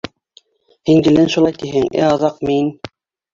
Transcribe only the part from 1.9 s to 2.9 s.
ә аҙаҡ мин...